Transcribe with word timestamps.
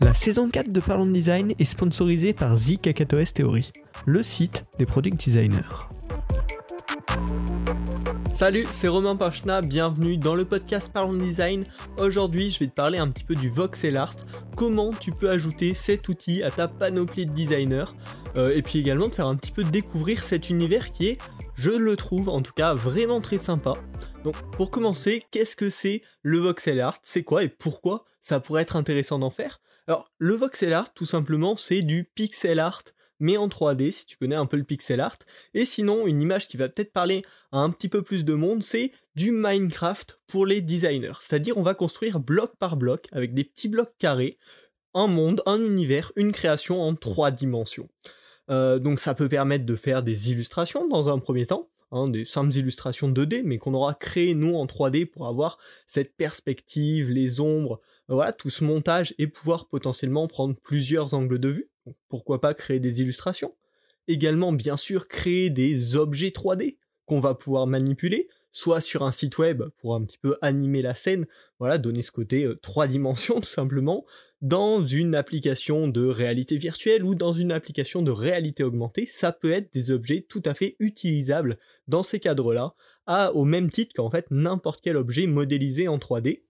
La 0.00 0.14
saison 0.14 0.48
4 0.48 0.72
de 0.72 0.80
Parlons 0.80 1.06
de 1.06 1.12
Design 1.12 1.52
est 1.58 1.64
sponsorisée 1.64 2.32
par 2.32 2.56
The 2.56 3.34
Theory, 3.34 3.72
le 4.04 4.22
site 4.24 4.64
des 4.78 4.86
product 4.86 5.24
designers. 5.24 5.60
Salut, 8.32 8.66
c'est 8.70 8.88
Romain 8.88 9.14
Pachna, 9.14 9.60
bienvenue 9.60 10.16
dans 10.16 10.34
le 10.34 10.44
podcast 10.44 10.90
Parlons 10.92 11.12
de 11.12 11.22
Design. 11.22 11.64
Aujourd'hui, 11.96 12.50
je 12.50 12.58
vais 12.58 12.66
te 12.66 12.74
parler 12.74 12.98
un 12.98 13.06
petit 13.06 13.24
peu 13.24 13.36
du 13.36 13.48
voxel 13.48 13.96
art, 13.96 14.14
comment 14.56 14.90
tu 14.90 15.12
peux 15.12 15.30
ajouter 15.30 15.72
cet 15.72 16.08
outil 16.08 16.42
à 16.42 16.50
ta 16.50 16.66
panoplie 16.66 17.26
de 17.26 17.32
designers, 17.32 17.94
euh, 18.36 18.52
et 18.52 18.62
puis 18.62 18.80
également 18.80 19.08
te 19.08 19.14
faire 19.14 19.28
un 19.28 19.36
petit 19.36 19.52
peu 19.52 19.62
découvrir 19.62 20.24
cet 20.24 20.50
univers 20.50 20.90
qui 20.90 21.06
est, 21.10 21.18
je 21.54 21.70
le 21.70 21.94
trouve 21.94 22.28
en 22.28 22.42
tout 22.42 22.52
cas, 22.54 22.74
vraiment 22.74 23.20
très 23.20 23.38
sympa. 23.38 23.74
Donc 24.26 24.50
pour 24.56 24.72
commencer, 24.72 25.22
qu'est-ce 25.30 25.54
que 25.54 25.70
c'est 25.70 26.02
le 26.22 26.38
voxel 26.38 26.80
art? 26.80 26.98
C'est 27.04 27.22
quoi 27.22 27.44
et 27.44 27.48
pourquoi 27.48 28.02
ça 28.20 28.40
pourrait 28.40 28.62
être 28.62 28.74
intéressant 28.74 29.20
d'en 29.20 29.30
faire? 29.30 29.60
Alors, 29.86 30.10
le 30.18 30.34
voxel 30.34 30.72
art, 30.72 30.92
tout 30.94 31.06
simplement, 31.06 31.56
c'est 31.56 31.82
du 31.82 32.02
pixel 32.02 32.58
art 32.58 32.82
mais 33.20 33.36
en 33.36 33.46
3D, 33.46 33.92
si 33.92 34.04
tu 34.04 34.16
connais 34.16 34.34
un 34.34 34.44
peu 34.44 34.56
le 34.56 34.64
pixel 34.64 35.00
art. 35.00 35.16
Et 35.54 35.64
sinon, 35.64 36.08
une 36.08 36.20
image 36.20 36.48
qui 36.48 36.56
va 36.56 36.68
peut-être 36.68 36.92
parler 36.92 37.22
à 37.52 37.58
un 37.60 37.70
petit 37.70 37.88
peu 37.88 38.02
plus 38.02 38.24
de 38.24 38.34
monde, 38.34 38.64
c'est 38.64 38.90
du 39.14 39.30
Minecraft 39.30 40.20
pour 40.26 40.44
les 40.44 40.60
designers. 40.60 41.14
C'est-à-dire, 41.20 41.56
on 41.56 41.62
va 41.62 41.74
construire 41.74 42.18
bloc 42.18 42.56
par 42.58 42.76
bloc, 42.76 43.06
avec 43.12 43.32
des 43.32 43.44
petits 43.44 43.68
blocs 43.68 43.94
carrés, 43.98 44.38
un 44.92 45.06
monde, 45.06 45.40
un 45.46 45.64
univers, 45.64 46.10
une 46.16 46.32
création 46.32 46.82
en 46.82 46.96
trois 46.96 47.30
dimensions. 47.30 47.88
Euh, 48.50 48.78
donc 48.80 48.98
ça 48.98 49.14
peut 49.14 49.28
permettre 49.28 49.64
de 49.64 49.76
faire 49.76 50.02
des 50.02 50.32
illustrations 50.32 50.86
dans 50.88 51.08
un 51.08 51.18
premier 51.20 51.46
temps, 51.46 51.70
hein, 51.90 52.08
des 52.08 52.24
simples 52.24 52.54
illustrations 52.54 53.10
2D, 53.10 53.42
mais 53.44 53.58
qu'on 53.58 53.74
aura 53.74 53.94
créé 53.94 54.34
nous 54.34 54.54
en 54.54 54.66
3D 54.66 55.06
pour 55.06 55.26
avoir 55.26 55.58
cette 55.86 56.16
perspective, 56.16 57.08
les 57.10 57.40
ombres, 57.40 57.80
voilà, 58.08 58.32
tout 58.32 58.50
ce 58.50 58.64
montage 58.64 59.14
et 59.18 59.26
pouvoir 59.26 59.68
potentiellement 59.68 60.28
prendre 60.28 60.54
plusieurs 60.54 61.14
angles 61.14 61.38
de 61.38 61.48
vue. 61.48 61.70
Pourquoi 62.08 62.40
pas 62.40 62.54
créer 62.54 62.80
des 62.80 63.00
illustrations. 63.00 63.50
Également, 64.08 64.52
bien 64.52 64.76
sûr, 64.76 65.08
créer 65.08 65.50
des 65.50 65.96
objets 65.96 66.28
3D 66.28 66.78
qu'on 67.06 67.20
va 67.20 67.34
pouvoir 67.34 67.66
manipuler, 67.66 68.28
soit 68.56 68.80
sur 68.80 69.02
un 69.02 69.12
site 69.12 69.36
web 69.36 69.64
pour 69.76 69.94
un 69.94 70.02
petit 70.02 70.16
peu 70.16 70.38
animer 70.40 70.80
la 70.80 70.94
scène, 70.94 71.26
voilà, 71.58 71.76
donner 71.76 72.00
ce 72.00 72.10
côté 72.10 72.44
euh, 72.44 72.54
trois 72.54 72.86
dimensions 72.86 73.34
tout 73.40 73.46
simplement, 73.46 74.06
dans 74.40 74.86
une 74.86 75.14
application 75.14 75.88
de 75.88 76.06
réalité 76.06 76.56
virtuelle 76.56 77.04
ou 77.04 77.14
dans 77.14 77.34
une 77.34 77.52
application 77.52 78.00
de 78.00 78.10
réalité 78.10 78.64
augmentée, 78.64 79.04
ça 79.04 79.30
peut 79.30 79.52
être 79.52 79.74
des 79.74 79.90
objets 79.90 80.24
tout 80.26 80.42
à 80.46 80.54
fait 80.54 80.76
utilisables 80.78 81.58
dans 81.86 82.02
ces 82.02 82.18
cadres-là, 82.18 82.74
au 83.34 83.44
même 83.44 83.68
titre 83.68 83.92
qu'en 83.94 84.10
fait 84.10 84.26
n'importe 84.30 84.80
quel 84.82 84.96
objet 84.96 85.26
modélisé 85.26 85.86
en 85.86 85.98
3D. 85.98 86.42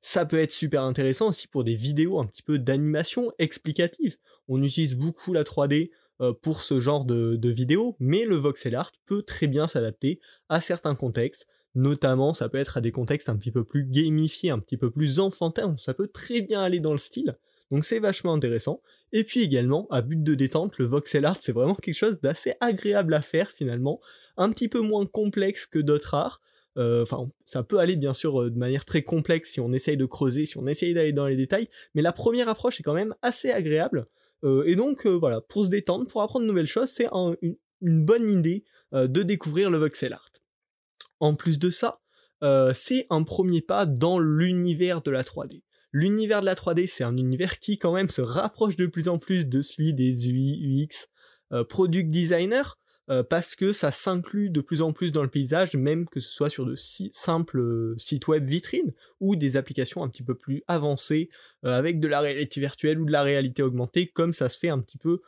Ça 0.00 0.24
peut 0.24 0.40
être 0.40 0.52
super 0.52 0.82
intéressant 0.82 1.28
aussi 1.28 1.46
pour 1.46 1.62
des 1.62 1.74
vidéos 1.74 2.18
un 2.18 2.26
petit 2.26 2.42
peu 2.42 2.58
d'animation 2.58 3.32
explicative. 3.38 4.16
On 4.48 4.62
utilise 4.62 4.96
beaucoup 4.96 5.34
la 5.34 5.44
3D 5.44 5.90
euh, 5.90 5.94
pour 6.42 6.62
ce 6.62 6.80
genre 6.80 7.04
de, 7.04 7.48
vidéos, 7.48 7.96
mais 7.98 8.24
le 8.24 8.36
voxel 8.36 8.74
art 8.74 8.92
peut 9.06 9.22
très 9.22 9.46
bien 9.46 9.66
s'adapter 9.66 10.20
à 10.48 10.60
certains 10.60 10.94
contextes. 10.94 11.46
Notamment, 11.74 12.34
ça 12.34 12.48
peut 12.48 12.58
être 12.58 12.76
à 12.76 12.80
des 12.80 12.92
contextes 12.92 13.28
un 13.28 13.36
petit 13.36 13.52
peu 13.52 13.64
plus 13.64 13.84
gamifiés, 13.84 14.50
un 14.50 14.58
petit 14.58 14.76
peu 14.76 14.90
plus 14.90 15.20
enfantins. 15.20 15.76
Ça 15.78 15.94
peut 15.94 16.08
très 16.08 16.40
bien 16.40 16.62
aller 16.62 16.80
dans 16.80 16.92
le 16.92 16.98
style. 16.98 17.36
Donc 17.70 17.84
c'est 17.84 18.00
vachement 18.00 18.32
intéressant. 18.32 18.82
Et 19.12 19.24
puis 19.24 19.42
également, 19.42 19.86
à 19.90 20.02
but 20.02 20.22
de 20.22 20.34
détente, 20.34 20.78
le 20.78 20.86
voxel 20.86 21.24
art, 21.24 21.36
c'est 21.40 21.52
vraiment 21.52 21.74
quelque 21.76 21.94
chose 21.94 22.20
d'assez 22.20 22.54
agréable 22.60 23.14
à 23.14 23.22
faire 23.22 23.50
finalement. 23.50 24.00
Un 24.36 24.50
petit 24.50 24.68
peu 24.68 24.80
moins 24.80 25.06
complexe 25.06 25.66
que 25.66 25.78
d'autres 25.78 26.14
arts. 26.14 26.40
Euh, 26.76 27.02
enfin, 27.02 27.30
ça 27.46 27.62
peut 27.62 27.78
aller 27.78 27.96
bien 27.96 28.14
sûr 28.14 28.42
euh, 28.42 28.50
de 28.50 28.58
manière 28.58 28.84
très 28.84 29.02
complexe 29.02 29.50
si 29.50 29.60
on 29.60 29.72
essaye 29.72 29.96
de 29.96 30.06
creuser, 30.06 30.44
si 30.44 30.56
on 30.56 30.66
essaye 30.66 30.94
d'aller 30.94 31.12
dans 31.12 31.26
les 31.26 31.36
détails, 31.36 31.68
mais 31.94 32.02
la 32.02 32.12
première 32.12 32.48
approche 32.48 32.78
est 32.78 32.84
quand 32.84 32.94
même 32.94 33.14
assez 33.22 33.50
agréable. 33.50 34.06
Euh, 34.44 34.62
et 34.64 34.76
donc 34.76 35.06
voilà, 35.06 35.40
pour 35.40 35.64
se 35.64 35.70
détendre, 35.70 36.06
pour 36.06 36.22
apprendre 36.22 36.44
de 36.44 36.50
nouvelles 36.50 36.66
choses, 36.66 36.90
c'est 36.90 37.08
une, 37.42 37.56
bonne 37.82 38.28
idée 38.28 38.64
de 38.92 39.22
découvrir 39.22 39.70
le 39.70 39.78
voxel 39.78 40.12
art. 40.12 40.30
En 41.18 41.34
plus 41.34 41.58
de 41.58 41.70
ça, 41.70 42.00
c'est 42.74 43.06
un 43.10 43.22
premier 43.22 43.62
pas 43.62 43.86
dans 43.86 44.18
l'univers 44.18 45.02
de 45.02 45.10
la 45.10 45.22
3D. 45.22 45.62
L'univers 45.92 46.40
de 46.40 46.46
la 46.46 46.54
3D, 46.54 46.86
c'est 46.86 47.04
un 47.04 47.16
univers 47.16 47.58
qui 47.58 47.78
quand 47.78 47.94
même 47.94 48.08
se 48.08 48.20
rapproche 48.20 48.76
de 48.76 48.86
plus 48.86 49.08
en 49.08 49.18
plus 49.18 49.46
de 49.46 49.62
celui 49.62 49.94
des 49.94 50.28
UI, 50.28 50.84
UX, 50.84 51.08
product 51.68 52.10
designer, 52.10 52.79
euh, 53.10 53.24
parce 53.24 53.56
que 53.56 53.72
ça 53.72 53.90
s'inclut 53.90 54.50
de 54.50 54.60
plus 54.60 54.82
en 54.82 54.92
plus 54.92 55.10
dans 55.10 55.22
le 55.22 55.28
paysage, 55.28 55.74
même 55.74 56.08
que 56.08 56.20
ce 56.20 56.30
soit 56.30 56.50
sur 56.50 56.64
de 56.64 56.76
simples 56.76 57.58
euh, 57.58 57.94
sites 57.98 58.28
web 58.28 58.44
vitrines 58.44 58.92
ou 59.18 59.34
des 59.34 59.56
applications 59.56 60.04
un 60.04 60.08
petit 60.08 60.22
peu 60.22 60.36
plus 60.36 60.62
avancées 60.68 61.28
euh, 61.64 61.76
avec 61.76 61.98
de 61.98 62.06
la 62.06 62.20
réalité 62.20 62.60
virtuelle 62.60 63.00
ou 63.00 63.04
de 63.04 63.12
la 63.12 63.22
réalité 63.22 63.62
augmentée, 63.62 64.06
comme 64.06 64.32
ça 64.32 64.48
se 64.48 64.58
fait 64.58 64.68
un 64.68 64.80
petit 64.80 64.98
peu 64.98 65.20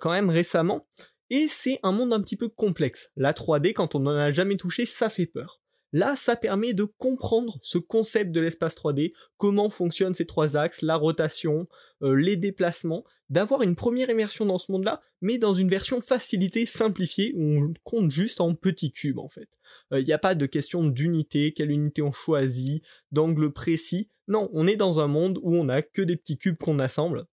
quand 0.00 0.10
même 0.10 0.28
récemment. 0.28 0.86
Et 1.30 1.48
c'est 1.48 1.78
un 1.82 1.92
monde 1.92 2.12
un 2.12 2.20
petit 2.20 2.36
peu 2.36 2.50
complexe. 2.50 3.10
La 3.16 3.32
3D, 3.32 3.72
quand 3.72 3.94
on 3.94 4.00
n'en 4.00 4.14
a 4.14 4.30
jamais 4.30 4.58
touché, 4.58 4.84
ça 4.84 5.08
fait 5.08 5.24
peur. 5.24 5.59
Là, 5.92 6.14
ça 6.14 6.36
permet 6.36 6.72
de 6.72 6.84
comprendre 6.84 7.58
ce 7.62 7.78
concept 7.78 8.30
de 8.30 8.40
l'espace 8.40 8.76
3D, 8.76 9.12
comment 9.38 9.70
fonctionnent 9.70 10.14
ces 10.14 10.26
trois 10.26 10.56
axes, 10.56 10.82
la 10.82 10.96
rotation, 10.96 11.66
euh, 12.02 12.14
les 12.14 12.36
déplacements, 12.36 13.04
d'avoir 13.28 13.62
une 13.62 13.74
première 13.74 14.08
immersion 14.08 14.46
dans 14.46 14.58
ce 14.58 14.70
monde-là, 14.70 15.00
mais 15.20 15.38
dans 15.38 15.54
une 15.54 15.68
version 15.68 16.00
facilitée, 16.00 16.64
simplifiée, 16.64 17.32
où 17.36 17.42
on 17.42 17.74
compte 17.82 18.10
juste 18.10 18.40
en 18.40 18.54
petits 18.54 18.92
cubes 18.92 19.18
en 19.18 19.28
fait. 19.28 19.48
Il 19.90 19.98
euh, 19.98 20.02
n'y 20.02 20.12
a 20.12 20.18
pas 20.18 20.36
de 20.36 20.46
question 20.46 20.84
d'unité, 20.84 21.52
quelle 21.52 21.72
unité 21.72 22.02
on 22.02 22.12
choisit, 22.12 22.84
d'angle 23.10 23.52
précis. 23.52 24.08
Non, 24.28 24.48
on 24.52 24.68
est 24.68 24.76
dans 24.76 25.00
un 25.00 25.08
monde 25.08 25.40
où 25.42 25.56
on 25.56 25.64
n'a 25.64 25.82
que 25.82 26.02
des 26.02 26.16
petits 26.16 26.38
cubes 26.38 26.56
qu'on 26.58 26.78
assemble. 26.78 27.26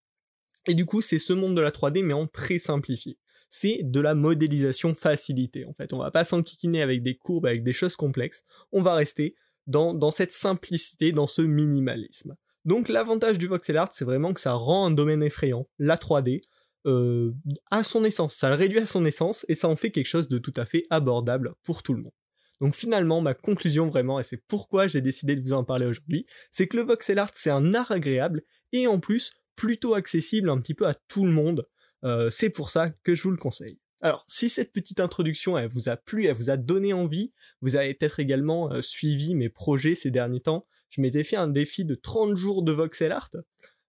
Et 0.67 0.73
du 0.73 0.85
coup, 0.85 1.01
c'est 1.01 1.19
ce 1.19 1.33
monde 1.33 1.55
de 1.55 1.61
la 1.61 1.71
3D, 1.71 2.03
mais 2.03 2.13
en 2.13 2.27
très 2.27 2.57
simplifié 2.57 3.17
c'est 3.49 3.79
de 3.83 3.99
la 3.99 4.15
modélisation 4.15 4.95
facilitée. 4.95 5.65
En 5.65 5.73
fait, 5.73 5.93
on 5.93 5.99
va 5.99 6.11
pas 6.11 6.23
s'enquiquiner 6.23 6.81
avec 6.81 7.03
des 7.03 7.15
courbes, 7.15 7.45
avec 7.45 7.63
des 7.63 7.73
choses 7.73 7.95
complexes. 7.95 8.43
On 8.71 8.81
va 8.81 8.95
rester 8.95 9.35
dans, 9.67 10.11
cette 10.11 10.31
simplicité, 10.31 11.11
dans 11.11 11.27
ce 11.27 11.41
minimalisme. 11.41 12.35
Donc 12.65 12.89
l'avantage 12.89 13.37
du 13.37 13.47
voxel 13.47 13.77
art, 13.77 13.89
c'est 13.93 14.05
vraiment 14.05 14.33
que 14.33 14.41
ça 14.41 14.53
rend 14.53 14.85
un 14.87 14.91
domaine 14.91 15.23
effrayant, 15.23 15.67
la 15.79 15.97
3D, 15.97 16.41
euh, 16.85 17.31
à 17.71 17.83
son 17.83 18.03
essence. 18.03 18.35
Ça 18.35 18.49
le 18.49 18.55
réduit 18.55 18.79
à 18.79 18.85
son 18.85 19.05
essence 19.05 19.45
et 19.47 19.55
ça 19.55 19.67
en 19.67 19.75
fait 19.75 19.91
quelque 19.91 20.07
chose 20.07 20.27
de 20.27 20.37
tout 20.37 20.53
à 20.55 20.65
fait 20.65 20.83
abordable 20.89 21.53
pour 21.63 21.83
tout 21.83 21.93
le 21.93 22.01
monde. 22.01 22.13
Donc 22.59 22.75
finalement, 22.75 23.21
ma 23.21 23.33
conclusion 23.33 23.87
vraiment, 23.87 24.19
et 24.19 24.23
c'est 24.23 24.41
pourquoi 24.47 24.87
j'ai 24.87 25.01
décidé 25.01 25.35
de 25.35 25.41
vous 25.41 25.53
en 25.53 25.63
parler 25.63 25.85
aujourd'hui, 25.85 26.25
c'est 26.51 26.67
que 26.67 26.77
le 26.77 26.83
voxel 26.83 27.19
art, 27.19 27.31
c'est 27.33 27.51
un 27.51 27.73
art 27.73 27.91
agréable 27.91 28.43
et 28.73 28.87
en 28.87 28.99
plus 28.99 29.33
plutôt 29.55 29.93
accessible 29.93 30.49
un 30.49 30.59
petit 30.59 30.73
peu 30.73 30.87
à 30.87 30.93
tout 30.93 31.25
le 31.25 31.31
monde. 31.31 31.67
Euh, 32.03 32.29
c'est 32.29 32.49
pour 32.49 32.69
ça 32.69 32.89
que 33.03 33.15
je 33.15 33.23
vous 33.23 33.31
le 33.31 33.37
conseille. 33.37 33.79
Alors, 34.01 34.23
si 34.27 34.49
cette 34.49 34.71
petite 34.71 34.99
introduction 34.99 35.57
elle 35.57 35.69
vous 35.69 35.89
a 35.89 35.97
plu, 35.97 36.27
elle 36.27 36.35
vous 36.35 36.51
a 36.51 36.57
donné 36.57 36.93
envie, 36.93 37.31
vous 37.61 37.75
avez 37.75 37.93
peut-être 37.93 38.19
également 38.19 38.71
euh, 38.71 38.81
suivi 38.81 39.33
mes 39.33 39.49
projets 39.49 39.95
ces 39.95 40.11
derniers 40.11 40.41
temps. 40.41 40.67
Je 40.89 41.01
m'étais 41.01 41.23
fait 41.23 41.35
un 41.35 41.47
défi 41.47 41.83
de 41.83 41.95
30 41.95 42.35
jours 42.35 42.63
de 42.63 42.71
voxel 42.71 43.11
art. 43.11 43.31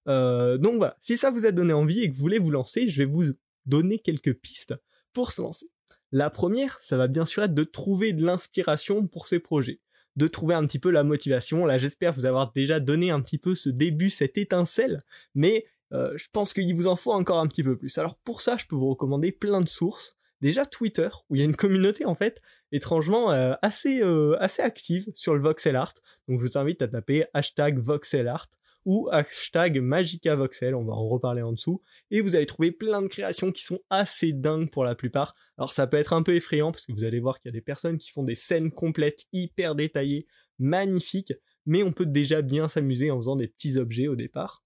Euh, 0.09 0.57
donc 0.57 0.77
voilà, 0.77 0.97
si 1.01 1.17
ça 1.17 1.31
vous 1.31 1.45
a 1.45 1.53
donné 1.53 1.75
envie 1.75 2.01
et 2.01 2.11
que 2.11 2.15
vous 2.15 2.21
voulez 2.21 2.39
vous 2.39 2.51
lancer, 2.51 2.89
je 2.89 3.03
vais 3.03 3.05
vous 3.05 3.25
donner 3.67 3.99
quelques 3.99 4.35
pistes 4.35 4.75
pour 5.13 5.31
se 5.31 5.43
lancer. 5.43 5.71
La 6.11 6.31
première, 6.31 6.81
ça 6.81 6.97
va 6.97 7.07
bien 7.07 7.27
sûr 7.27 7.43
être 7.43 7.55
de 7.55 7.65
trouver 7.65 8.15
de 8.15 8.25
l'inspiration 8.25 9.07
pour 9.07 9.27
ces 9.27 9.41
projets, 9.41 9.81
de 10.17 10.27
trouver 10.27 10.55
un 10.55 10.65
petit 10.65 10.79
peu 10.79 10.91
la 10.91 11.05
motivation. 11.05 11.67
Là, 11.67 11.77
j'espère 11.77 12.15
vous 12.15 12.25
avoir 12.25 12.53
déjà 12.53 12.81
donné 12.81 13.11
un 13.11 13.21
petit 13.21 13.37
peu 13.37 13.55
ce 13.55 13.69
début, 13.69 14.09
cette 14.09 14.39
étincelle, 14.39 15.05
mais 15.35 15.67
euh, 15.93 16.13
je 16.17 16.27
pense 16.33 16.53
qu'il 16.53 16.75
vous 16.75 16.87
en 16.87 16.97
faut 16.97 17.13
encore 17.13 17.39
un 17.39 17.47
petit 17.47 17.63
peu 17.63 17.77
plus. 17.77 17.97
Alors 17.99 18.19
pour 18.19 18.41
ça, 18.41 18.57
je 18.57 18.67
peux 18.67 18.77
vous 18.77 18.91
recommander 18.91 19.33
plein 19.33 19.61
de 19.61 19.69
sources. 19.69 20.17
Déjà 20.41 20.65
Twitter, 20.67 21.09
où 21.29 21.35
il 21.35 21.41
y 21.41 21.43
a 21.43 21.45
une 21.45 21.57
communauté 21.57 22.05
en 22.05 22.15
fait, 22.15 22.41
étrangement 22.71 23.33
euh, 23.33 23.55
assez, 23.63 24.01
euh, 24.03 24.37
assez 24.41 24.63
active 24.63 25.11
sur 25.15 25.35
le 25.35 25.41
voxel 25.41 25.75
art. 25.75 25.95
Donc 26.29 26.41
je 26.41 26.47
vous 26.47 26.59
invite 26.59 26.81
à 26.83 26.89
taper 26.89 27.25
hashtag 27.35 27.79
voxel 27.79 28.29
art 28.29 28.49
ou 28.85 29.09
hashtag 29.11 29.81
magicavoxel, 29.81 30.75
on 30.75 30.85
va 30.85 30.95
en 30.95 31.07
reparler 31.09 31.43
en 31.43 31.53
dessous, 31.53 31.83
et 32.11 32.21
vous 32.21 32.37
allez 32.37 32.47
trouver 32.47 32.71
plein 32.71 33.03
de 33.03 33.09
créations 33.09 33.53
qui 33.53 33.63
sont 33.63 33.81
assez 33.91 34.33
dingues 34.33 34.71
pour 34.71 34.85
la 34.85 34.95
plupart. 34.95 35.35
Alors 35.59 35.73
ça 35.73 35.87
peut 35.87 35.97
être 35.97 36.13
un 36.13 36.23
peu 36.23 36.35
effrayant 36.35 36.73
parce 36.73 36.87
que 36.87 36.93
vous 36.93 37.05
allez 37.05 37.21
voir 37.21 37.39
qu'il 37.39 37.49
y 37.49 37.53
a 37.53 37.59
des 37.59 37.61
personnes 37.61 37.99
qui 37.99 38.11
font 38.11 38.23
des 38.23 38.37
scènes 38.37 38.71
complètes 38.71 39.27
hyper 39.33 39.75
détaillées, 39.75 40.27
magnifiques, 40.59 41.35
mais 41.67 41.83
on 41.83 41.93
peut 41.93 42.07
déjà 42.07 42.41
bien 42.41 42.69
s'amuser 42.69 43.11
en 43.11 43.19
faisant 43.19 43.37
des 43.37 43.49
petits 43.49 43.77
objets 43.77 44.09
au 44.09 44.17
départ. 44.17 44.63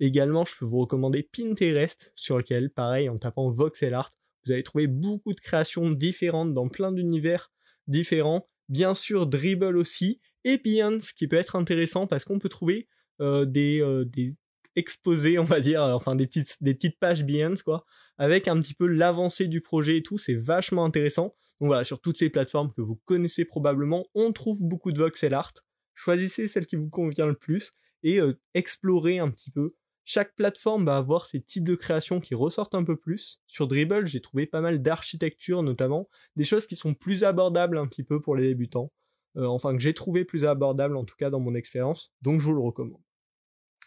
Également, 0.00 0.44
je 0.44 0.54
peux 0.58 0.64
vous 0.64 0.80
recommander 0.80 1.22
Pinterest, 1.22 2.12
sur 2.14 2.38
lequel, 2.38 2.70
pareil, 2.70 3.08
en 3.08 3.18
tapant 3.18 3.50
voxel 3.50 3.94
art, 3.94 4.12
vous 4.44 4.52
allez 4.52 4.62
trouver 4.62 4.86
beaucoup 4.86 5.34
de 5.34 5.40
créations 5.40 5.90
différentes 5.90 6.54
dans 6.54 6.68
plein 6.68 6.92
d'univers 6.92 7.50
différents. 7.88 8.48
Bien 8.68 8.94
sûr, 8.94 9.26
Dribble 9.26 9.76
aussi, 9.76 10.20
et 10.44 10.58
Behance, 10.58 11.12
qui 11.12 11.26
peut 11.26 11.36
être 11.36 11.56
intéressant 11.56 12.06
parce 12.06 12.24
qu'on 12.24 12.38
peut 12.38 12.48
trouver 12.48 12.88
euh, 13.20 13.44
des, 13.44 13.80
euh, 13.80 14.04
des 14.04 14.36
exposés, 14.76 15.38
on 15.38 15.44
va 15.44 15.60
dire, 15.60 15.82
enfin 15.82 16.14
des 16.14 16.26
petites, 16.26 16.56
des 16.60 16.74
petites 16.74 16.98
pages 16.98 17.24
Behance, 17.24 17.62
quoi, 17.62 17.84
avec 18.18 18.46
un 18.46 18.60
petit 18.60 18.74
peu 18.74 18.86
l'avancée 18.86 19.48
du 19.48 19.60
projet 19.60 19.98
et 19.98 20.02
tout, 20.02 20.18
c'est 20.18 20.34
vachement 20.34 20.84
intéressant. 20.84 21.34
Donc 21.60 21.68
voilà, 21.68 21.84
sur 21.84 22.00
toutes 22.00 22.18
ces 22.18 22.30
plateformes 22.30 22.72
que 22.72 22.82
vous 22.82 23.00
connaissez 23.06 23.44
probablement, 23.44 24.06
on 24.14 24.32
trouve 24.32 24.62
beaucoup 24.62 24.92
de 24.92 24.98
voxel 24.98 25.34
art. 25.34 25.54
Choisissez 25.94 26.46
celle 26.48 26.66
qui 26.66 26.76
vous 26.76 26.90
convient 26.90 27.26
le 27.26 27.34
plus 27.34 27.72
et 28.02 28.20
euh, 28.20 28.38
explorez 28.54 29.18
un 29.18 29.30
petit 29.30 29.50
peu. 29.50 29.74
Chaque 30.08 30.36
plateforme 30.36 30.84
va 30.86 30.98
avoir 30.98 31.26
ses 31.26 31.40
types 31.40 31.66
de 31.66 31.74
création 31.74 32.20
qui 32.20 32.36
ressortent 32.36 32.76
un 32.76 32.84
peu 32.84 32.96
plus. 32.96 33.40
Sur 33.48 33.66
Dribble, 33.66 34.06
j'ai 34.06 34.20
trouvé 34.20 34.46
pas 34.46 34.60
mal 34.60 34.80
d'architecture 34.80 35.64
notamment, 35.64 36.08
des 36.36 36.44
choses 36.44 36.68
qui 36.68 36.76
sont 36.76 36.94
plus 36.94 37.24
abordables 37.24 37.76
un 37.76 37.88
petit 37.88 38.04
peu 38.04 38.22
pour 38.22 38.36
les 38.36 38.46
débutants. 38.46 38.92
Euh, 39.36 39.46
enfin 39.46 39.74
que 39.74 39.82
j'ai 39.82 39.94
trouvé 39.94 40.24
plus 40.24 40.44
abordables 40.44 40.96
en 40.96 41.04
tout 41.04 41.16
cas 41.16 41.28
dans 41.28 41.40
mon 41.40 41.56
expérience, 41.56 42.14
donc 42.22 42.40
je 42.40 42.46
vous 42.46 42.54
le 42.54 42.60
recommande. 42.60 43.02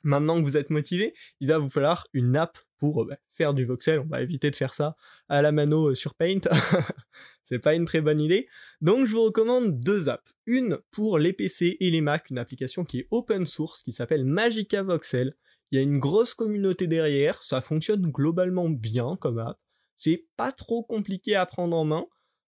Maintenant 0.04 0.40
que 0.40 0.46
vous 0.46 0.58
êtes 0.58 0.70
motivé, 0.70 1.14
il 1.40 1.48
va 1.48 1.58
vous 1.58 1.70
falloir 1.70 2.06
une 2.12 2.36
app 2.36 2.58
pour 2.78 3.04
euh, 3.04 3.06
bah, 3.06 3.18
faire 3.32 3.54
du 3.54 3.64
voxel. 3.64 4.02
On 4.02 4.08
va 4.08 4.22
éviter 4.22 4.52
de 4.52 4.58
faire 4.58 4.74
ça 4.74 4.98
à 5.30 5.42
la 5.42 5.54
mano 5.54 5.92
euh, 5.92 5.96
sur 5.96 6.16
Paint. 6.16 6.42
c'est 7.44 7.60
pas 7.60 7.76
une 7.76 7.86
très 7.86 8.02
bonne 8.02 8.20
idée. 8.20 8.50
Donc 8.82 9.06
je 9.06 9.14
vous 9.14 9.24
recommande 9.24 9.80
deux 9.80 10.10
apps. 10.10 10.36
Une 10.46 10.80
pour 10.92 11.18
les 11.18 11.32
PC 11.32 11.78
et 11.80 11.92
les 11.92 12.02
Mac, 12.02 12.30
une 12.30 12.40
application 12.40 12.84
qui 12.84 13.00
est 13.00 13.08
open 13.10 13.46
source 13.46 13.84
qui 13.84 13.94
s'appelle 13.94 14.26
Magica 14.26 14.84
Voxel. 14.84 15.34
Il 15.72 15.78
y 15.78 15.80
a 15.80 15.84
une 15.84 16.00
grosse 16.00 16.34
communauté 16.34 16.88
derrière, 16.88 17.44
ça 17.44 17.62
fonctionne 17.62 18.08
globalement 18.08 18.70
bien 18.70 19.18
comme 19.20 19.40
app. 19.40 19.60
C'est 19.98 20.26
pas 20.38 20.52
trop 20.52 20.84
compliqué 20.84 21.36
à 21.36 21.46
prendre 21.46 21.78
en 21.78 21.86
main. 21.86 22.06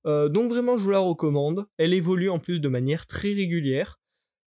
Euh, 0.08 0.30
donc 0.30 0.50
vraiment 0.50 0.78
je 0.78 0.86
vous 0.86 0.92
la 0.92 1.00
recommande. 1.00 1.68
Elle 1.78 1.94
évolue 1.94 2.30
en 2.30 2.40
plus 2.40 2.62
de 2.62 2.68
manière 2.68 3.06
très 3.06 3.34
régulière. 3.34 4.00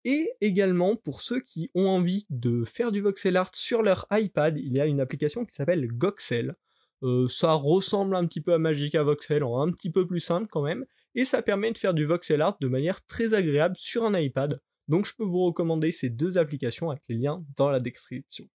Et 0.05 0.31
également, 0.41 0.97
pour 0.97 1.21
ceux 1.21 1.39
qui 1.39 1.69
ont 1.75 1.87
envie 1.87 2.25
de 2.29 2.65
faire 2.65 2.91
du 2.91 2.99
voxel 2.99 3.37
art 3.37 3.51
sur 3.53 3.83
leur 3.83 4.05
iPad, 4.11 4.57
il 4.57 4.73
y 4.73 4.81
a 4.81 4.85
une 4.85 4.99
application 4.99 5.45
qui 5.45 5.55
s'appelle 5.55 5.87
Goxel. 5.87 6.55
Euh, 7.03 7.27
ça 7.27 7.53
ressemble 7.53 8.15
un 8.15 8.25
petit 8.25 8.41
peu 8.41 8.53
à 8.53 8.57
Magica 8.57 9.03
Voxel, 9.03 9.43
un 9.43 9.71
petit 9.71 9.91
peu 9.91 10.07
plus 10.07 10.19
simple 10.19 10.47
quand 10.49 10.61
même, 10.63 10.85
et 11.15 11.25
ça 11.25 11.41
permet 11.41 11.71
de 11.71 11.77
faire 11.77 11.93
du 11.93 12.05
voxel 12.05 12.41
art 12.41 12.57
de 12.59 12.67
manière 12.67 13.05
très 13.05 13.33
agréable 13.33 13.75
sur 13.77 14.03
un 14.05 14.17
iPad. 14.17 14.61
Donc 14.87 15.05
je 15.05 15.13
peux 15.15 15.25
vous 15.25 15.45
recommander 15.45 15.91
ces 15.91 16.09
deux 16.09 16.37
applications 16.37 16.89
avec 16.89 17.03
les 17.09 17.15
liens 17.15 17.45
dans 17.55 17.69
la 17.69 17.79
description. 17.79 18.47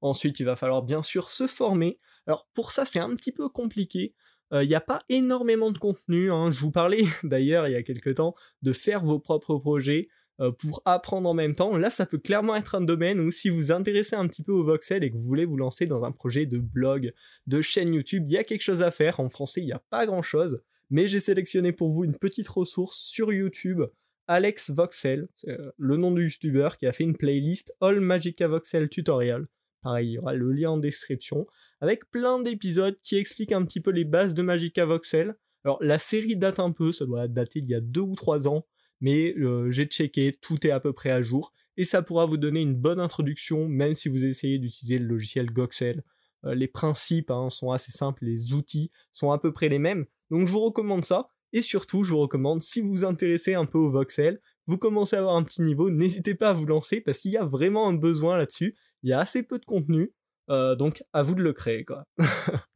Ensuite, 0.00 0.40
il 0.40 0.44
va 0.44 0.56
falloir 0.56 0.82
bien 0.82 1.02
sûr 1.02 1.28
se 1.30 1.46
former. 1.46 1.98
Alors 2.26 2.48
pour 2.54 2.72
ça, 2.72 2.84
c'est 2.84 2.98
un 2.98 3.14
petit 3.14 3.32
peu 3.32 3.48
compliqué. 3.48 4.14
Euh, 4.52 4.64
il 4.64 4.68
n'y 4.68 4.74
a 4.74 4.80
pas 4.80 5.02
énormément 5.08 5.70
de 5.70 5.78
contenu. 5.78 6.30
Hein. 6.32 6.50
Je 6.50 6.60
vous 6.60 6.70
parlais 6.70 7.04
d'ailleurs 7.22 7.68
il 7.68 7.72
y 7.72 7.76
a 7.76 7.82
quelques 7.82 8.16
temps 8.16 8.34
de 8.62 8.72
faire 8.72 9.04
vos 9.04 9.18
propres 9.18 9.56
projets. 9.56 10.08
Euh, 10.40 10.52
pour 10.52 10.80
apprendre 10.86 11.28
en 11.28 11.34
même 11.34 11.54
temps. 11.54 11.76
Là, 11.76 11.90
ça 11.90 12.06
peut 12.06 12.16
clairement 12.16 12.56
être 12.56 12.74
un 12.74 12.80
domaine 12.80 13.20
où 13.20 13.30
si 13.30 13.50
vous 13.50 13.56
vous 13.56 13.72
intéressez 13.72 14.16
un 14.16 14.26
petit 14.26 14.42
peu 14.42 14.52
au 14.52 14.64
voxel 14.64 15.04
et 15.04 15.10
que 15.10 15.16
vous 15.16 15.22
voulez 15.22 15.44
vous 15.44 15.58
lancer 15.58 15.84
dans 15.84 16.02
un 16.02 16.12
projet 16.12 16.46
de 16.46 16.56
blog, 16.56 17.12
de 17.46 17.60
chaîne 17.60 17.92
YouTube, 17.92 18.24
il 18.26 18.32
y 18.32 18.38
a 18.38 18.44
quelque 18.44 18.62
chose 18.62 18.82
à 18.82 18.90
faire. 18.90 19.20
En 19.20 19.28
français, 19.28 19.60
il 19.60 19.66
n'y 19.66 19.72
a 19.72 19.82
pas 19.90 20.06
grand-chose, 20.06 20.62
mais 20.88 21.08
j'ai 21.08 21.20
sélectionné 21.20 21.72
pour 21.72 21.90
vous 21.90 22.04
une 22.04 22.16
petite 22.16 22.48
ressource 22.48 22.96
sur 22.96 23.34
YouTube. 23.34 23.82
Alex 24.28 24.70
Voxel, 24.70 25.28
euh, 25.46 25.72
le 25.76 25.98
nom 25.98 26.10
du 26.10 26.22
YouTuber 26.22 26.70
qui 26.78 26.86
a 26.86 26.92
fait 26.92 27.04
une 27.04 27.18
playlist 27.18 27.74
All 27.82 28.00
Magica 28.00 28.48
Voxel 28.48 28.88
Tutorial. 28.88 29.46
Pareil, 29.82 30.08
il 30.08 30.12
y 30.12 30.18
aura 30.18 30.34
le 30.34 30.52
lien 30.52 30.70
en 30.70 30.76
description, 30.76 31.46
avec 31.80 32.10
plein 32.10 32.40
d'épisodes 32.42 32.98
qui 33.02 33.16
expliquent 33.16 33.52
un 33.52 33.64
petit 33.64 33.80
peu 33.80 33.90
les 33.90 34.04
bases 34.04 34.34
de 34.34 34.42
Magica 34.42 34.84
Voxel. 34.84 35.34
Alors 35.64 35.78
la 35.82 35.98
série 35.98 36.36
date 36.36 36.58
un 36.58 36.72
peu, 36.72 36.92
ça 36.92 37.06
doit 37.06 37.28
dater 37.28 37.60
d'il 37.60 37.70
y 37.70 37.74
a 37.74 37.80
deux 37.80 38.00
ou 38.00 38.14
trois 38.14 38.48
ans, 38.48 38.66
mais 39.00 39.34
euh, 39.38 39.70
j'ai 39.70 39.86
checké, 39.86 40.36
tout 40.40 40.66
est 40.66 40.70
à 40.70 40.80
peu 40.80 40.92
près 40.92 41.10
à 41.10 41.22
jour, 41.22 41.52
et 41.76 41.84
ça 41.84 42.02
pourra 42.02 42.26
vous 42.26 42.36
donner 42.36 42.60
une 42.60 42.74
bonne 42.74 43.00
introduction, 43.00 43.68
même 43.68 43.94
si 43.94 44.08
vous 44.08 44.24
essayez 44.24 44.58
d'utiliser 44.58 44.98
le 44.98 45.06
logiciel 45.06 45.50
Goxel. 45.50 46.02
Euh, 46.44 46.54
les 46.54 46.68
principes 46.68 47.30
hein, 47.30 47.48
sont 47.50 47.70
assez 47.70 47.92
simples, 47.92 48.24
les 48.24 48.52
outils 48.52 48.90
sont 49.12 49.30
à 49.30 49.38
peu 49.38 49.52
près 49.52 49.68
les 49.68 49.78
mêmes, 49.78 50.06
donc 50.30 50.46
je 50.46 50.52
vous 50.52 50.60
recommande 50.60 51.04
ça, 51.04 51.28
et 51.52 51.62
surtout 51.62 52.04
je 52.04 52.10
vous 52.10 52.20
recommande, 52.20 52.62
si 52.62 52.80
vous 52.80 52.90
vous 52.90 53.04
intéressez 53.04 53.54
un 53.54 53.66
peu 53.66 53.78
au 53.78 53.90
Voxel, 53.90 54.40
vous 54.66 54.78
commencez 54.78 55.16
à 55.16 55.20
avoir 55.20 55.36
un 55.36 55.42
petit 55.42 55.62
niveau, 55.62 55.90
n'hésitez 55.90 56.34
pas 56.34 56.50
à 56.50 56.52
vous 56.52 56.66
lancer, 56.66 57.00
parce 57.00 57.20
qu'il 57.20 57.32
y 57.32 57.36
a 57.36 57.44
vraiment 57.44 57.88
un 57.88 57.94
besoin 57.94 58.36
là-dessus, 58.36 58.76
il 59.02 59.10
y 59.10 59.12
a 59.12 59.18
assez 59.18 59.42
peu 59.42 59.58
de 59.58 59.64
contenu, 59.64 60.12
euh, 60.50 60.74
donc 60.74 61.02
à 61.12 61.22
vous 61.22 61.34
de 61.34 61.42
le 61.42 61.52
créer 61.52 61.84
quoi. 61.84 62.02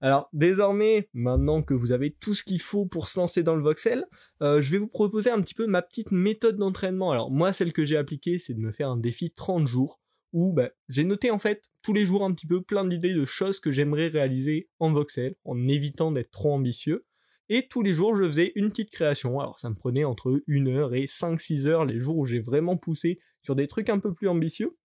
Alors 0.00 0.28
désormais, 0.32 1.08
maintenant 1.14 1.62
que 1.62 1.72
vous 1.72 1.92
avez 1.92 2.10
tout 2.12 2.34
ce 2.34 2.42
qu'il 2.42 2.60
faut 2.60 2.84
pour 2.84 3.08
se 3.08 3.18
lancer 3.18 3.42
dans 3.42 3.56
le 3.56 3.62
voxel, 3.62 4.04
euh, 4.42 4.60
je 4.60 4.70
vais 4.70 4.78
vous 4.78 4.88
proposer 4.88 5.30
un 5.30 5.40
petit 5.40 5.54
peu 5.54 5.66
ma 5.66 5.80
petite 5.80 6.12
méthode 6.12 6.56
d'entraînement. 6.56 7.10
Alors 7.10 7.30
moi, 7.30 7.54
celle 7.54 7.72
que 7.72 7.84
j'ai 7.84 7.96
appliquée, 7.96 8.38
c'est 8.38 8.54
de 8.54 8.60
me 8.60 8.70
faire 8.70 8.90
un 8.90 8.98
défi 8.98 9.30
30 9.30 9.66
jours 9.66 10.00
où 10.34 10.52
bah, 10.52 10.68
j'ai 10.88 11.04
noté 11.04 11.30
en 11.30 11.38
fait 11.38 11.62
tous 11.80 11.92
les 11.92 12.04
jours 12.04 12.24
un 12.24 12.34
petit 12.34 12.46
peu 12.46 12.60
plein 12.60 12.84
d'idées 12.84 13.14
de 13.14 13.24
choses 13.24 13.60
que 13.60 13.70
j'aimerais 13.70 14.08
réaliser 14.08 14.68
en 14.78 14.92
voxel, 14.92 15.36
en 15.44 15.68
évitant 15.68 16.12
d'être 16.12 16.32
trop 16.32 16.52
ambitieux. 16.52 17.06
Et 17.48 17.68
tous 17.68 17.82
les 17.82 17.92
jours, 17.92 18.16
je 18.16 18.24
faisais 18.24 18.52
une 18.56 18.70
petite 18.70 18.90
création. 18.90 19.38
Alors 19.38 19.58
ça 19.58 19.70
me 19.70 19.74
prenait 19.74 20.04
entre 20.04 20.42
1 20.48 20.66
heure 20.66 20.94
et 20.94 21.06
5-6 21.06 21.66
heures 21.66 21.84
les 21.84 22.00
jours 22.00 22.18
où 22.18 22.26
j'ai 22.26 22.40
vraiment 22.40 22.76
poussé 22.76 23.20
sur 23.42 23.54
des 23.54 23.68
trucs 23.68 23.88
un 23.88 23.98
peu 23.98 24.12
plus 24.12 24.28
ambitieux. 24.28 24.76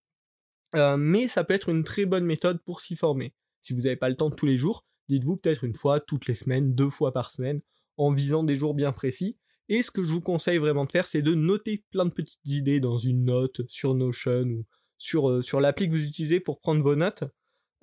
Euh, 0.74 0.96
mais 0.96 1.28
ça 1.28 1.44
peut 1.44 1.54
être 1.54 1.68
une 1.68 1.84
très 1.84 2.06
bonne 2.06 2.24
méthode 2.24 2.62
pour 2.64 2.80
s'y 2.80 2.96
former. 2.96 3.34
Si 3.62 3.72
vous 3.72 3.82
n'avez 3.82 3.96
pas 3.96 4.08
le 4.08 4.16
temps 4.16 4.30
de 4.30 4.34
tous 4.34 4.46
les 4.46 4.56
jours, 4.56 4.84
dites-vous 5.08 5.36
peut-être 5.36 5.64
une 5.64 5.74
fois 5.74 6.00
toutes 6.00 6.26
les 6.26 6.34
semaines, 6.34 6.74
deux 6.74 6.90
fois 6.90 7.12
par 7.12 7.30
semaine, 7.30 7.60
en 7.96 8.12
visant 8.12 8.44
des 8.44 8.56
jours 8.56 8.74
bien 8.74 8.92
précis. 8.92 9.36
Et 9.68 9.82
ce 9.82 9.90
que 9.90 10.02
je 10.02 10.12
vous 10.12 10.20
conseille 10.20 10.58
vraiment 10.58 10.84
de 10.84 10.90
faire, 10.90 11.06
c'est 11.06 11.22
de 11.22 11.34
noter 11.34 11.84
plein 11.90 12.04
de 12.04 12.10
petites 12.10 12.44
idées 12.44 12.80
dans 12.80 12.98
une 12.98 13.24
note 13.24 13.60
sur 13.68 13.94
Notion 13.94 14.42
ou 14.42 14.66
sur, 14.98 15.30
euh, 15.30 15.42
sur 15.42 15.60
l'appli 15.60 15.88
que 15.88 15.92
vous 15.92 16.04
utilisez 16.04 16.40
pour 16.40 16.60
prendre 16.60 16.82
vos 16.82 16.96
notes. 16.96 17.24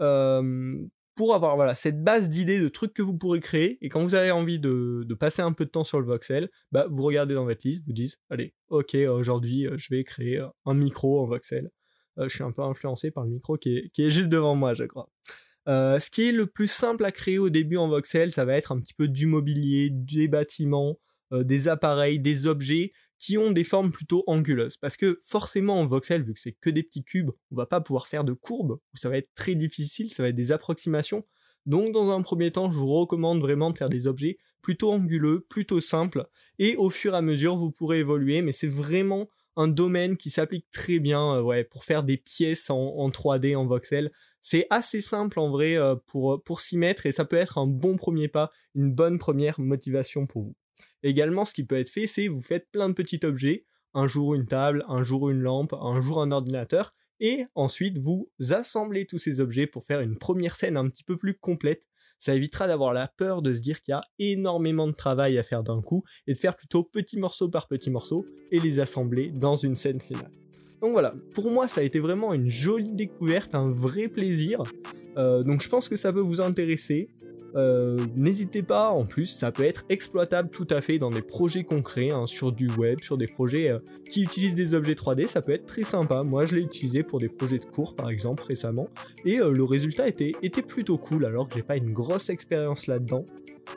Euh, 0.01 0.78
pour 1.16 1.34
avoir 1.34 1.56
voilà, 1.56 1.74
cette 1.74 2.04
base 2.04 2.30
d'idées 2.30 2.60
de 2.60 2.69
trucs 2.69 2.94
que 2.94 3.01
vous 3.01 3.18
pourrez 3.18 3.39
créer, 3.39 3.80
et 3.81 3.89
quand 3.89 4.04
vous 4.04 4.13
avez 4.13 4.30
envie 4.30 4.60
de, 4.60 5.06
passer 5.19 5.42
un 5.42 5.51
peu 5.51 5.66
de 5.66 5.72
temps 5.72 5.84
sur 5.84 6.00
le 6.00 6.06
voxel, 6.06 6.50
bah, 6.72 6.88
vous 6.92 7.01
regardez 7.04 7.34
dans 7.34 7.45
votre 7.45 7.68
liste, 7.68 7.81
vous 7.88 7.94
dites, 7.94 8.19
allez, 8.30 8.54
ok, 8.69 8.95
aujourd'hui 9.10 9.66
euh, 9.66 9.78
je 9.78 9.88
vais 9.89 10.04
créer 10.04 10.45
un 10.66 10.74
micro 10.75 11.19
en 11.19 11.25
voxel. 11.25 11.72
Je 12.24 12.30
suis 12.30 12.44
un 12.44 12.52
peu 12.52 12.62
influencé 12.62 13.12
par 13.12 13.24
le 13.24 13.31
micro 13.31 13.58
qui 13.58 13.78
est, 13.78 13.90
qui 13.90 14.04
est 14.04 14.10
juste 14.10 14.30
devant 14.30 14.56
moi, 14.56 14.74
je 14.74 14.86
crois. 14.86 15.10
Euh, 15.68 16.00
ce 16.00 16.10
qui 16.10 16.30
est 16.30 16.31
le 16.31 16.48
plus 16.48 16.68
simple 16.68 17.04
à 17.04 17.12
créer 17.12 17.38
au 17.40 17.50
début 17.50 17.78
en 17.78 17.90
voxel, 17.90 18.31
ça 18.31 18.46
va 18.46 18.56
être 18.56 18.72
un 18.72 18.80
petit 18.80 18.94
peu 18.94 19.08
du 19.08 19.25
mobilier, 19.25 19.90
des 19.92 20.28
bâtiments, 20.28 20.98
euh, 21.34 21.44
des 21.44 21.68
appareils, 21.68 22.19
des 22.19 22.48
objets 22.48 22.94
qui 23.19 23.38
ont 23.38 23.52
des 23.52 23.64
formes 23.64 23.92
plutôt 23.92 24.24
anguleuses. 24.28 24.78
Parce 24.78 24.96
que 24.96 25.19
forcément 25.25 25.80
en 25.80 25.86
voxel, 25.86 26.24
vu 26.24 26.34
que 26.34 26.40
c'est 26.40 26.54
que 26.54 26.69
des 26.69 26.84
petits 26.84 27.04
cubes, 27.04 27.31
on 27.52 27.56
va 27.56 27.66
pas 27.66 27.81
pouvoir 27.81 28.08
faire 28.08 28.24
de 28.24 28.34
courbes, 28.34 28.80
ça 28.94 29.10
va 29.10 29.18
être 29.18 29.34
très 29.36 29.56
difficile, 29.56 30.10
ça 30.10 30.24
va 30.24 30.30
être 30.30 30.36
des 30.36 30.52
approximations. 30.52 31.24
Donc 31.66 31.92
dans 31.92 32.12
un 32.12 32.22
premier 32.22 32.52
temps, 32.52 32.72
je 32.72 32.78
vous 32.78 32.94
recommande 32.94 33.42
vraiment 33.42 33.72
de 33.72 33.78
faire 33.78 33.90
des 33.90 34.08
objets 34.08 34.38
plutôt 34.62 34.92
anguleux, 34.92 35.46
plutôt 35.50 35.81
simples, 35.81 36.28
et 36.60 36.75
au 36.78 36.90
fur 36.90 37.13
et 37.13 37.18
à 37.18 37.22
mesure, 37.22 37.58
vous 37.58 37.72
pourrez 37.72 38.00
évoluer, 38.00 38.41
mais 38.41 38.51
c'est 38.51 38.68
vraiment 38.68 39.30
un 39.58 39.68
domaine 39.68 40.16
qui 40.16 40.30
s'applique 40.30 40.70
très 40.72 41.00
bien 41.00 41.36
euh, 41.36 41.42
ouais, 41.42 41.64
pour 41.64 41.84
faire 41.84 42.04
des 42.04 42.16
pièces 42.16 42.70
en, 42.70 42.78
en 42.78 43.10
3D 43.10 43.58
en 43.58 43.66
voxel. 43.66 44.12
C'est 44.42 44.68
assez 44.70 45.02
simple 45.02 45.40
en 45.40 45.50
vrai 45.50 45.76
euh, 45.76 45.96
pour, 46.06 46.36
euh, 46.36 46.38
pour 46.38 46.62
s'y 46.62 46.78
mettre 46.78 47.06
et 47.06 47.12
ça 47.12 47.26
peut 47.26 47.36
être 47.36 47.58
un 47.58 47.68
bon 47.68 47.98
premier 47.98 48.30
pas, 48.30 48.52
une 48.76 48.94
bonne 48.94 49.18
première 49.18 49.60
motivation 49.60 50.28
pour 50.28 50.44
vous. 50.44 50.56
Également, 51.04 51.44
ce 51.44 51.54
qui 51.54 51.66
peut 51.66 51.78
être 51.78 51.90
fait, 51.90 52.08
c'est 52.08 52.28
vous 52.28 52.42
faites 52.42 52.70
plein 52.72 52.88
de 52.88 52.94
petits 52.94 53.20
objets, 53.24 53.66
un 53.94 54.08
jour 54.08 54.36
une 54.36 54.46
table, 54.46 54.86
un 54.88 55.04
jour 55.04 55.30
une 55.30 55.42
lampe, 55.42 55.74
un 55.74 56.00
jour 56.02 56.22
un 56.22 56.32
ordinateur, 56.32 56.94
et 57.19 57.45
ensuite 57.55 57.97
vous 57.97 58.29
assemblez 58.50 59.05
tous 59.05 59.17
ces 59.17 59.39
objets 59.39 59.67
pour 59.67 59.86
faire 59.86 60.01
une 60.01 60.17
première 60.17 60.55
scène 60.55 60.77
un 60.77 60.88
petit 60.89 61.03
peu 61.03 61.17
plus 61.17 61.38
complète. 61.38 61.88
Ça 62.19 62.33
évitera 62.33 62.67
d'avoir 62.67 62.93
la 62.93 63.07
peur 63.07 63.41
de 63.41 63.53
se 63.53 63.59
dire 63.59 63.81
qu'il 63.81 63.91
y 63.91 63.95
a 63.95 64.01
énormément 64.17 64.88
de 64.88 64.93
travail 64.93 65.38
à 65.38 65.43
faire 65.43 65.63
d'un 65.63 65.81
coup 65.81 66.03
et 66.25 66.33
de 66.33 66.38
faire 66.38 66.55
plutôt 66.55 66.83
petit 66.83 67.17
morceau 67.17 67.50
par 67.50 67.67
petit 67.67 67.91
morceau 67.91 68.25
et 68.51 68.59
les 68.59 68.79
assembler 68.79 69.31
dans 69.31 69.55
une 69.55 69.75
scène 69.75 70.01
finale. 70.01 70.31
Donc 70.81 70.91
voilà, 70.91 71.12
pour 71.33 71.51
moi 71.51 71.67
ça 71.67 71.81
a 71.81 71.83
été 71.83 72.00
vraiment 72.00 72.33
une 72.33 72.50
jolie 72.50 72.93
découverte, 72.93 73.53
un 73.55 73.65
vrai 73.65 74.07
plaisir. 74.07 74.62
Euh, 75.17 75.41
donc 75.43 75.62
je 75.62 75.69
pense 75.69 75.89
que 75.89 75.95
ça 75.95 76.12
peut 76.12 76.21
vous 76.21 76.41
intéresser. 76.41 77.09
Euh, 77.56 77.98
n'hésitez 78.16 78.62
pas, 78.62 78.89
en 78.89 79.06
plus, 79.06 79.27
ça 79.27 79.51
peut 79.51 79.63
être 79.63 79.86
exploitable 79.89 80.50
tout 80.50 80.68
à 80.70 80.82
fait 80.82 80.98
dans 80.98 81.10
des 81.10 81.22
projets 81.22 81.63
concrets, 81.63 82.12
hein, 82.12 82.25
sur 82.25 82.51
du 82.51 82.70
web, 82.72 83.00
sur 83.01 83.18
des 83.18 83.27
projets 83.27 83.72
euh, 83.72 83.80
qui 84.12 84.24
utilisent 84.24 84.56
des 84.56 84.74
objets 84.74 84.94
3D, 84.94 85.27
ça 85.27 85.42
peut 85.42 85.54
être 85.54 85.66
très 85.66 85.84
sympa. 85.84 86.22
Moi, 86.24 86.46
je 86.46 86.56
l'ai 86.56 86.63
utilisé 86.63 87.04
pour 87.04 87.20
des 87.20 87.30
projets 87.30 87.58
de 87.58 87.66
cours, 87.66 87.96
par 87.96 88.10
exemple, 88.10 88.44
récemment, 88.44 88.89
et 89.25 89.38
le 89.38 89.63
résultat 89.63 90.08
était 90.08 90.62
plutôt 90.62 90.98
cool, 90.98 91.25
alors 91.25 91.48
que 91.48 91.56
j'ai 91.56 91.63
pas 91.63 91.77
une 91.77 91.94
grosse 91.94 92.30
expérience 92.30 92.88
là-dedans. 92.88 93.25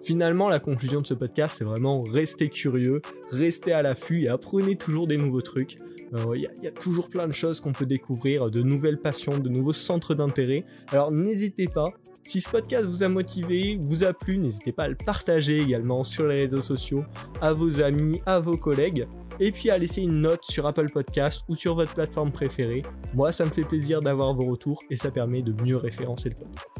Finalement, 0.02 0.48
la 0.48 0.58
conclusion 0.58 1.00
de 1.00 1.06
ce 1.06 1.14
podcast, 1.14 1.56
c'est 1.58 1.64
vraiment 1.64 2.00
rester 2.02 2.48
curieux, 2.48 3.00
rester 3.30 3.72
à 3.72 3.82
l'affût 3.82 4.24
et 4.24 4.28
apprenez 4.28 4.76
toujours 4.76 5.06
des 5.06 5.16
nouveaux 5.16 5.40
trucs. 5.40 5.76
Euh, 6.14 6.36
il 6.36 6.48
y, 6.62 6.66
a 6.66 6.72
toujours 6.72 7.08
plein 7.08 7.28
de 7.28 7.32
choses 7.32 7.60
qu'on 7.60 7.72
peut 7.72 7.86
découvrir, 7.86 8.50
de 8.50 8.62
nouvelles 8.62 8.98
passions, 8.98 9.38
de 9.38 9.48
nouveaux 9.48 9.72
centres 9.72 10.14
d'intérêt. 10.14 10.64
Alors 10.90 11.12
n'hésitez 11.12 11.66
pas, 11.66 11.86
si 12.24 12.40
ce 12.40 12.50
podcast 12.50 12.88
vous 12.88 13.02
a 13.02 13.08
motivé, 13.08 13.76
vous 13.80 14.04
a 14.04 14.12
plu, 14.12 14.38
n'hésitez 14.38 14.72
pas 14.72 14.84
à 14.84 14.88
le 14.88 14.96
partager 14.96 15.60
également 15.60 16.04
sur 16.04 16.26
les 16.26 16.40
réseaux 16.40 16.60
sociaux, 16.60 17.04
à 17.40 17.52
vos 17.52 17.80
amis, 17.80 18.20
à 18.26 18.40
vos 18.40 18.56
collègues, 18.56 19.06
et 19.38 19.52
puis 19.52 19.70
à 19.70 19.78
laisser 19.78 20.02
une 20.02 20.20
note 20.20 20.44
sur 20.44 20.66
Apple 20.66 20.90
Podcast 20.92 21.42
ou 21.48 21.54
sur 21.54 21.74
votre 21.74 21.94
plateforme 21.94 22.30
préférée. 22.30 22.82
Moi, 23.14 23.32
ça 23.32 23.44
me 23.44 23.50
fait 23.50 23.66
plaisir 23.66 24.00
d'avoir 24.00 24.34
vos 24.34 24.46
retours 24.50 24.82
et 24.90 24.96
ça 24.96 25.10
permet 25.10 25.42
de 25.42 25.54
mieux 25.62 25.76
référencer 25.76 26.28
le 26.28 26.34
podcast. 26.36 26.79